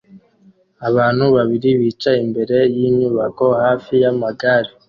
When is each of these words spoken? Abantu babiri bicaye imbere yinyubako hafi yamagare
Abantu 0.89 1.25
babiri 1.35 1.69
bicaye 1.79 2.19
imbere 2.25 2.57
yinyubako 2.77 3.45
hafi 3.63 3.93
yamagare 4.03 4.69